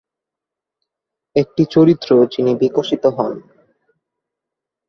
[1.35, 3.33] একটি চরিত্র যিনি বিকশিত হন।